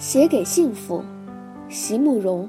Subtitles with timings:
[0.00, 1.04] 写给幸福，
[1.68, 2.48] 席慕容。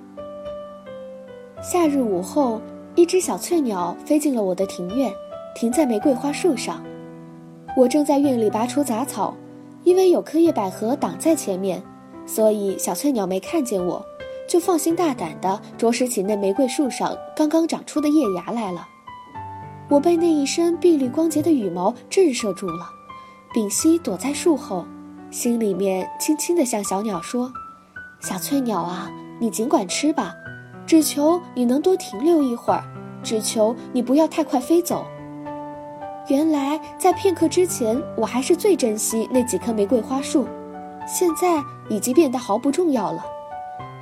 [1.62, 2.62] 夏日午后，
[2.96, 5.12] 一只小翠鸟飞进了我的庭院，
[5.54, 6.82] 停在玫瑰花树上。
[7.76, 9.36] 我正在院里拔除杂草，
[9.84, 11.84] 因为有棵叶百合挡在前面，
[12.26, 14.02] 所以小翠鸟没看见我，
[14.48, 18.88] 就放心大胆地啄食起那玫瑰树上刚刚长出的叶芽来了。
[19.90, 22.86] 我被那一身碧绿光洁的羽毛震慑住了，
[23.54, 24.86] 屏息躲在树后。
[25.32, 27.50] 心里面轻轻地向小鸟说
[28.20, 30.34] ：“小翠鸟啊，你尽管吃吧，
[30.86, 32.84] 只求你能多停留一会儿，
[33.24, 35.06] 只求你不要太快飞走。”
[36.28, 40.46] 原来在片刻之前，我还是最珍惜那几棵玫瑰花树，
[41.08, 43.26] 现在已经变得毫不重要了，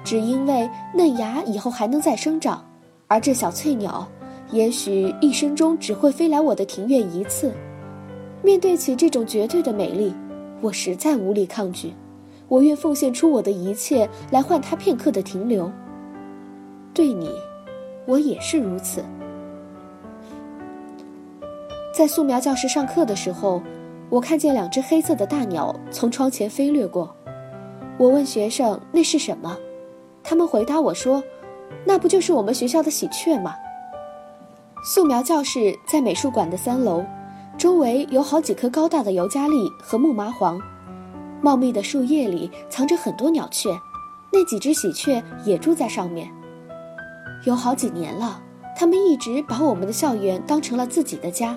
[0.04, 2.66] 只因为嫩芽以后还能再生长，
[3.08, 4.08] 而这小翠鸟，
[4.50, 7.54] 也许一生中只会飞来我的庭院一次。
[8.42, 10.12] 面对起这种绝对的美丽。
[10.62, 11.94] 我实在无力抗拒，
[12.48, 15.72] 我愿奉献出我的一切来换他片刻的停留。
[16.94, 17.32] 对你，
[18.06, 19.04] 我也是如此。
[21.94, 23.62] 在素描教室上课的时候，
[24.10, 27.14] 我看见两只黑色的大鸟从窗前飞掠过。
[27.98, 29.58] 我问学生那是什么，
[30.24, 31.22] 他们回答我说
[31.86, 33.54] ：“那不就是我们学校的喜鹊吗？”
[34.84, 37.04] 素描教室在美术馆的三楼。
[37.60, 40.58] 周围有好几棵高大的尤加利和木麻黄，
[41.42, 43.78] 茂密的树叶里藏着很多鸟雀，
[44.32, 46.32] 那几只喜鹊也住在上面。
[47.44, 48.42] 有好几年了，
[48.78, 51.54] 它们一直把我们的校园当成了自己的家。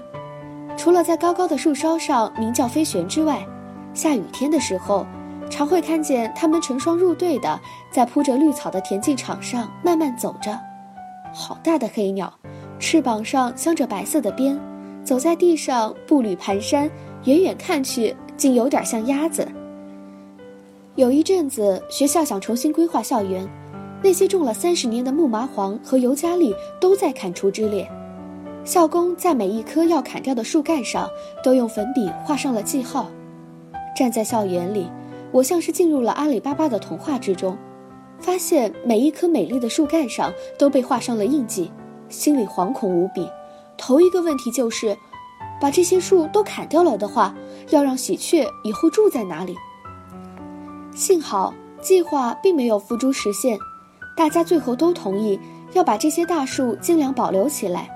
[0.76, 3.46] 除了在高高的树梢上鸣叫飞旋之外，
[3.94, 5.06] 下雨天的时候，
[5.48, 7.60] 常会看见它们成双入对的
[7.92, 10.58] 在铺着绿草的田径场上慢慢走着。
[11.32, 12.32] 好大的黑鸟，
[12.80, 14.58] 翅膀上镶着白色的边。
[15.04, 16.88] 走在地上，步履蹒跚，
[17.24, 19.46] 远远看去，竟有点像鸭子。
[20.94, 23.48] 有一阵子，学校想重新规划校园，
[24.02, 27.88] 那些种了三十年的木麻黄和尤加利都在砍除之列。
[28.64, 31.08] 校工在每一棵要砍掉的树干上
[31.42, 33.10] 都用粉笔画上了记号。
[33.96, 34.88] 站在校园里，
[35.32, 37.58] 我像是进入了阿里巴巴的童话之中，
[38.20, 41.72] 发现每一棵美丽的树干上都被画上了印记，
[42.08, 43.28] 心里惶恐无比。
[43.84, 44.96] 头一个问题就是，
[45.60, 47.34] 把这些树都砍掉了的话，
[47.70, 49.56] 要让喜鹊以后住在哪里？
[50.94, 53.58] 幸好计划并没有付诸实现，
[54.16, 55.36] 大家最后都同意
[55.72, 57.90] 要把这些大树尽量保留起来。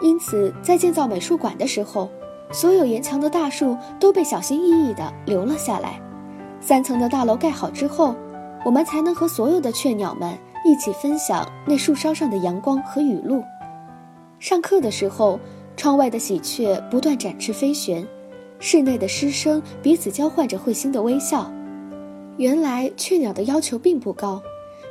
[0.00, 2.08] 因此，在建造美术馆的时候，
[2.50, 6.00] 所有沿墙的大树都被小心翼翼地留了下来。
[6.62, 8.14] 三层的大楼盖好之后，
[8.64, 13.44] 我们才能和所有的雀鸟们一起分享那树梢上的阳光和雨露。
[14.38, 15.40] 上课的时候，
[15.76, 18.06] 窗外的喜鹊不断展翅飞旋，
[18.58, 21.50] 室内的师生彼此交换着会心的微笑。
[22.36, 24.42] 原来雀鸟的要求并不高，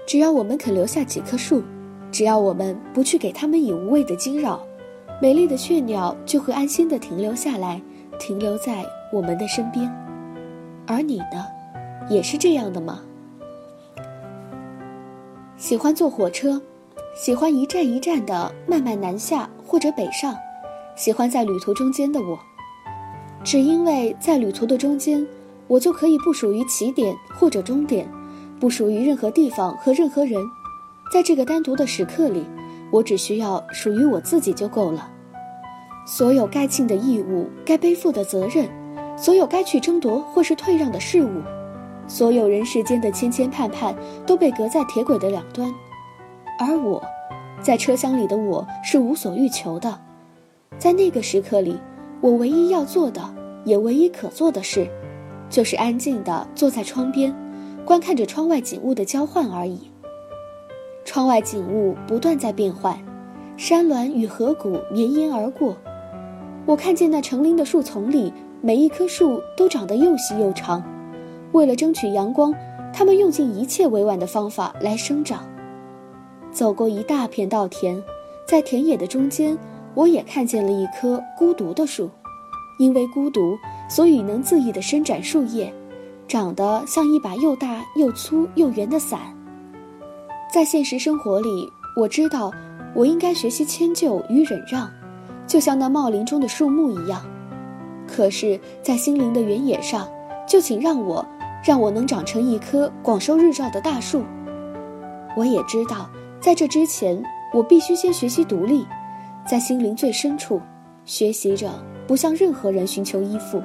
[0.08, 1.64] 只要我们肯留下几棵树，
[2.12, 4.66] 只要我们不去给它们以无谓的惊扰，
[5.22, 7.80] 美丽的雀鸟就会安心地停留下来，
[8.20, 8.84] 停留在
[9.14, 9.88] 我们的身边。
[10.88, 11.46] 而你呢，
[12.10, 13.02] 也是这样的吗？
[15.56, 16.60] 喜欢坐火车。
[17.16, 20.36] 喜欢一站一站的慢慢南下或者北上，
[20.98, 22.38] 喜欢在旅途中间的我，
[23.42, 25.26] 只因为在旅途的中间，
[25.66, 28.06] 我就可以不属于起点或者终点，
[28.60, 30.46] 不属于任何地方和任何人，
[31.10, 32.44] 在这个单独的时刻里，
[32.92, 35.10] 我只需要属于我自己就够了。
[36.06, 38.68] 所有该尽的义务、该背负的责任，
[39.16, 41.42] 所有该去争夺或是退让的事物，
[42.10, 43.96] 所有人世间的牵牵绊绊，
[44.26, 45.74] 都被隔在铁轨的两端。
[46.58, 47.04] 而我，
[47.66, 50.00] 在车厢里的我是无所欲求的，
[50.78, 51.76] 在那个时刻里，
[52.22, 53.20] 我唯一要做的，
[53.64, 54.88] 也唯一可做的事，
[55.50, 57.34] 就是安静地坐在窗边，
[57.84, 59.90] 观看着窗外景物的交换而已。
[61.06, 62.96] 窗外景物不断在变换，
[63.58, 65.76] 山峦与河谷绵延而过，
[66.68, 68.32] 我看见那成林的树丛里，
[68.62, 70.84] 每一棵树都长得又细又长，
[71.52, 72.54] 为了争取阳光，
[72.94, 75.44] 它们用尽一切委婉的方法来生长。
[76.56, 78.02] 走过一大片稻田，
[78.48, 79.58] 在田野的中间，
[79.94, 82.10] 我也看见了一棵孤独的树。
[82.80, 83.58] 因为孤独，
[83.90, 85.74] 所以能恣意地伸展树叶，
[86.30, 89.20] 长得像一把又大又粗又圆的伞。
[90.50, 92.50] 在现实生活里，我知道
[92.94, 94.90] 我应该学习迁就与忍让，
[95.46, 97.22] 就像那茂林中的树木一样。
[98.08, 100.08] 可是，在心灵的原野上，
[100.48, 101.26] 就请让我，
[101.66, 104.24] 让我能长成一棵广受日照的大树。
[105.36, 106.10] 我也知道，
[106.46, 108.86] 在这之前，我必须先学习独立，
[109.48, 110.62] 在心灵最深处，
[111.04, 111.72] 学习着
[112.06, 113.60] 不向任何人寻求依附。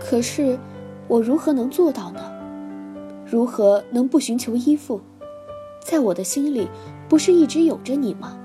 [0.00, 0.58] 可是，
[1.06, 2.32] 我如何能做到呢？
[3.26, 4.98] 如何能不寻求依附？
[5.84, 6.66] 在我的心里，
[7.10, 8.38] 不是一直有着你吗？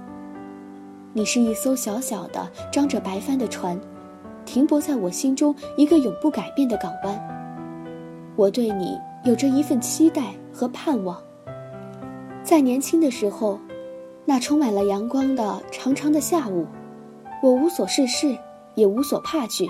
[1.13, 3.79] 你是一艘小小的、张着白帆的船，
[4.43, 7.17] 停泊在我心中一个永不改变的港湾。
[8.35, 11.17] 我对你有着一份期待和盼望。
[12.45, 13.59] 在年轻的时候，
[14.23, 16.67] 那充满了阳光的长长的下午，
[17.41, 18.37] 我无所事事，
[18.75, 19.67] 也无所怕惧，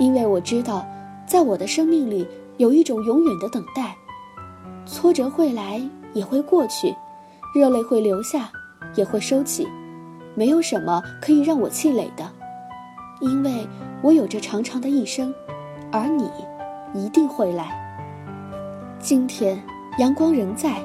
[0.00, 0.84] 因为我知道，
[1.28, 2.26] 在我的生命里
[2.56, 3.96] 有一种永远的等待。
[4.84, 5.80] 挫折会来，
[6.12, 6.92] 也会过去；
[7.54, 8.50] 热泪会流下，
[8.96, 9.68] 也会收起。
[10.34, 12.28] 没有什么可以让我气馁的，
[13.20, 13.64] 因为
[14.02, 15.32] 我有着长长的一生，
[15.92, 16.28] 而你
[16.94, 17.80] 一定会来。
[18.98, 19.62] 今天
[19.98, 20.82] 阳光仍在，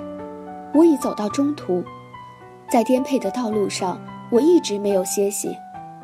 [0.74, 1.84] 我已走到中途，
[2.70, 4.00] 在颠沛的道路上，
[4.30, 5.56] 我一直没有歇息，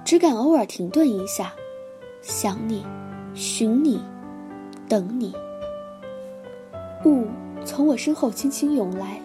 [0.04, 1.54] 只敢偶尔停顿一下，
[2.21, 2.86] 想你，
[3.33, 4.01] 寻你，
[4.88, 5.33] 等你。
[7.06, 7.27] 雾
[7.65, 9.19] 从我身后轻轻涌来，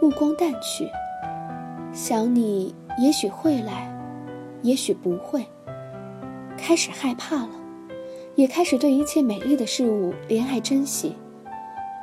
[0.00, 0.88] 目光淡去，
[1.92, 2.74] 想你。
[3.00, 3.88] 也许会来，
[4.62, 5.46] 也许不会。
[6.56, 7.50] 开始害怕了，
[8.34, 11.14] 也开始对一切美丽的事物怜爱珍惜。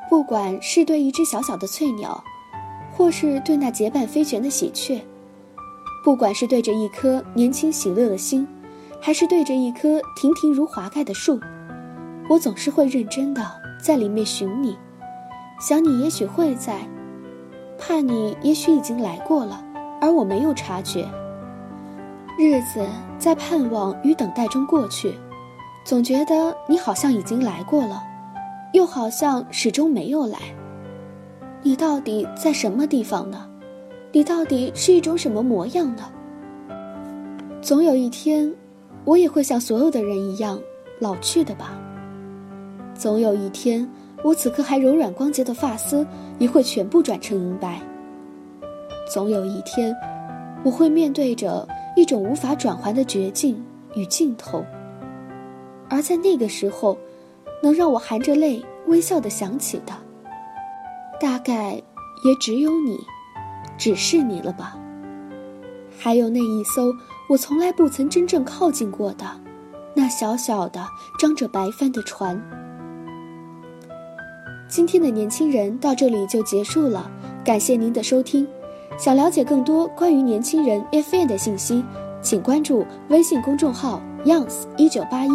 [0.10, 2.24] 不管是对一只小小的翠鸟，
[2.96, 5.02] 或是对那结伴飞旋的喜鹊；
[6.04, 8.48] 不管是对着一颗年轻喜乐的心，
[9.02, 11.38] 还是对着一棵亭亭如华盖的树，
[12.30, 13.46] 我总是会认真的
[13.84, 14.78] 在里面寻你，
[15.60, 16.80] 想你也许会在，
[17.78, 19.62] 怕你也许已经来过了。
[20.00, 21.06] 而我没有察觉，
[22.40, 22.86] 日子
[23.18, 25.14] 在盼望与等待中过去，
[25.84, 28.02] 总觉得你好像已经来过了，
[28.74, 30.38] 又好像始终没有来。
[31.66, 33.50] 你到底在什么地方呢？
[34.12, 36.04] 你到底是一种什么模样呢？
[37.60, 38.54] 总有一天，
[39.04, 40.62] 我也会像所有的人一样
[41.00, 41.76] 老去的吧。
[42.94, 43.90] 总有一天，
[44.24, 46.06] 我此刻还柔软光洁的发丝
[46.38, 47.82] 也会全部转成银白。
[49.12, 49.92] 总有一天，
[50.64, 53.60] 我会面对着一种无法转还的绝境
[53.96, 54.64] 与尽头，
[55.90, 56.96] 而在那个时候，
[57.64, 59.94] 能让我含着泪微笑的想起的，
[61.20, 61.82] 大概
[62.24, 63.00] 也只有你，
[63.78, 64.78] 只是你了吧。
[65.98, 66.94] 还有那一艘
[67.30, 69.26] 我从来不曾真正靠近过的，
[69.94, 70.86] 那小小的
[71.18, 72.40] 张着白帆的船。
[74.68, 77.10] 今天的年轻人到这里就结束了，
[77.44, 78.48] 感谢您的收听。
[78.98, 81.84] 想了解更多关于年轻人 FM 的信息，
[82.22, 85.30] 请关注微信公众号 “youngs 一九八一”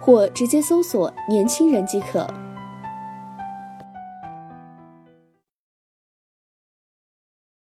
[0.00, 2.26] 或直接搜索“年轻人”即可。